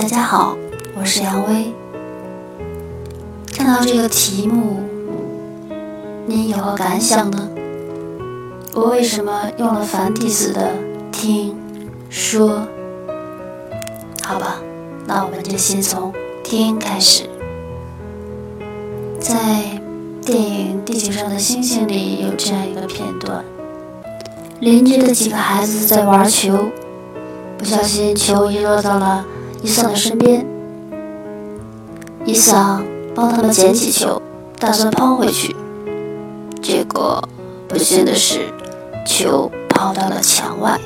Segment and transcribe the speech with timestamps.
[0.00, 0.56] 大家好，
[0.94, 1.72] 我是杨威。
[3.52, 4.76] 看到这个题目，
[6.24, 7.48] 你有何感想呢？
[8.74, 10.70] 我为什么用了繁体字的
[11.10, 11.56] “听
[12.08, 12.62] ”“说”？
[14.22, 14.60] 好吧，
[15.04, 16.12] 那我们就先从
[16.44, 17.24] “听”开始。
[19.18, 19.34] 在
[20.24, 23.44] 电影《地球上的星星》里有这样一个片段：
[24.60, 26.56] 邻居的几个孩子在玩球，
[27.58, 29.26] 不小心球遗落到了
[29.62, 30.46] 伊桑的身边。
[32.24, 34.20] 伊桑帮他们捡起球，
[34.58, 35.56] 打算抛回去，
[36.60, 37.26] 结果
[37.66, 38.52] 不幸的是，
[39.06, 40.78] 球抛到了墙外。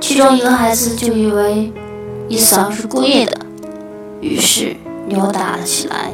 [0.00, 1.72] 其中一个孩子就以为
[2.28, 3.36] 伊桑是故意的，
[4.20, 4.76] 于是
[5.06, 6.12] 扭打了起来。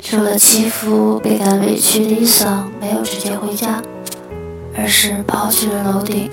[0.00, 3.80] 受了欺负、倍感委屈的伊桑没有直接回家，
[4.80, 6.30] 而是跑去了楼顶。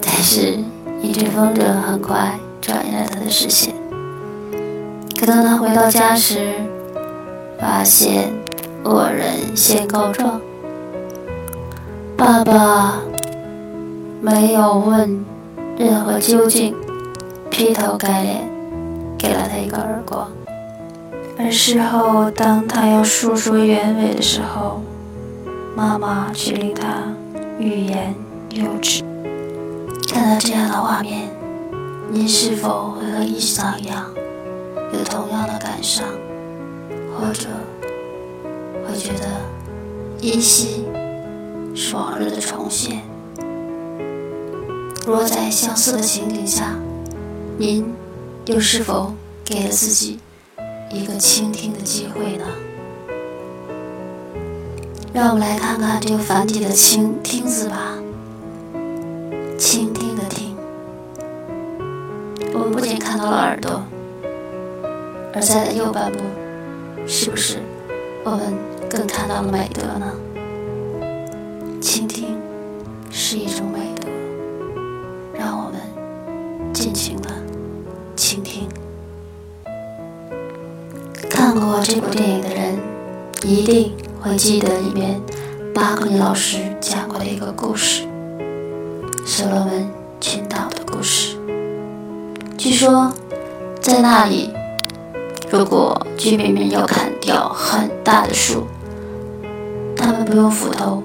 [0.00, 0.58] 但是，
[1.02, 3.74] 一阵风筝很快转移了他的视线。
[5.20, 6.54] 可当他回到家时，
[7.60, 8.32] 发现
[8.82, 10.40] 恶人先告状。
[12.16, 13.02] 爸爸
[14.22, 15.22] 没有问
[15.76, 16.74] 任何究竟，
[17.50, 18.48] 劈头盖脸
[19.18, 20.26] 给了他一个耳光。
[21.38, 24.80] 而事后，当他要述说原委的时候，
[25.76, 27.14] 妈妈却令他
[27.58, 28.14] 欲言
[28.48, 29.02] 又止。
[30.08, 31.28] 看到这样的画面，
[32.10, 34.06] 您是否会和伊桑一样，
[34.94, 36.06] 有同样的感伤，
[37.12, 37.48] 或者
[38.88, 39.28] 会觉得
[40.18, 40.86] 依稀
[41.74, 43.02] 是往日的重现？
[45.06, 46.74] 若在相似的情景下，
[47.58, 47.84] 您
[48.46, 49.12] 又是否
[49.44, 50.20] 给了自己？
[50.90, 52.46] 一个倾听的机会呢？
[55.16, 57.94] 让我们来看看这个繁体的“倾听”字吧。
[59.58, 60.54] 倾听的“听”，
[62.52, 63.82] 我们不仅看到了耳朵，
[65.32, 66.18] 而在右半部，
[67.06, 67.62] 是不是
[68.24, 68.52] 我们
[68.90, 70.12] 更看到了美德呢？
[71.80, 72.36] 倾听
[73.10, 74.10] 是一种美德，
[75.32, 75.80] 让我们
[76.74, 77.30] 尽情的
[78.14, 78.68] 倾听。
[81.30, 82.78] 看过这部电影的人，
[83.42, 83.92] 一定
[84.22, 85.20] 我记得里面
[85.74, 88.06] 巴克尼老师讲过的一个故事——
[89.24, 89.88] 所罗门
[90.20, 91.36] 群岛的故事。
[92.58, 93.12] 据说，
[93.80, 94.52] 在那里，
[95.50, 98.66] 如果居民们要砍掉很大的树，
[99.96, 101.02] 他们不用斧头，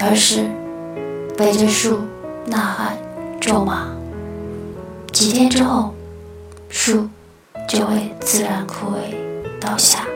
[0.00, 0.48] 而是
[1.38, 1.98] 围着树
[2.46, 2.96] 呐喊、
[3.40, 3.88] 咒骂。
[5.12, 5.94] 几天之后，
[6.68, 7.08] 树。
[7.66, 9.14] 就会自然枯萎
[9.60, 10.06] 倒下。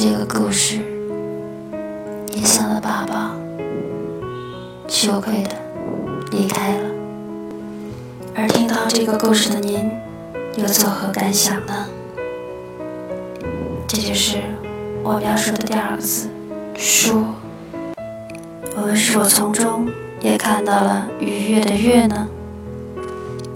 [0.00, 0.78] 这个故事，
[2.32, 3.34] 伊桑的爸爸
[4.86, 5.50] 羞愧的
[6.30, 6.84] 离开了。
[8.32, 9.90] 而听到这个故事的您，
[10.54, 11.88] 又作何感想呢？
[13.88, 14.36] 这就是
[15.02, 16.28] 我描述的第二个字
[16.78, 17.34] “说”。
[18.80, 19.88] 我们是否从中
[20.20, 22.28] 也看到了愉悦的“悦”呢？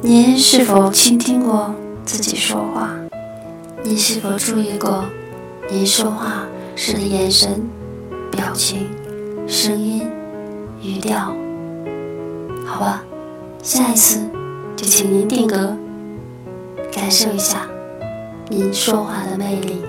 [0.01, 1.73] 您是否倾听过
[2.05, 2.91] 自己说话？
[3.85, 5.05] 您是否注意过
[5.75, 6.47] 您说话
[6.77, 7.67] 时的眼神、
[8.31, 8.91] 表情、
[9.49, 10.07] 声音、
[10.83, 11.35] 语调？
[12.67, 13.03] 好吧，
[13.63, 14.21] 下一次
[14.77, 15.75] 就请您定格，
[16.93, 17.67] 感受一下
[18.51, 19.83] 您说话的魅力。